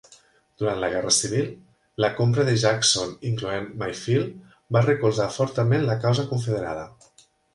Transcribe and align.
Durant 0.61 0.79
la 0.83 0.87
Guerra 0.93 1.11
Civil, 1.17 1.51
la 2.05 2.09
compra 2.21 2.45
de 2.47 2.55
Jackson 2.63 3.11
incloent 3.33 3.69
Mayfield 3.83 4.33
va 4.77 4.83
recolzar 4.89 5.31
fortament 5.39 5.89
la 5.91 6.01
causa 6.07 6.25
confederada. 6.33 6.91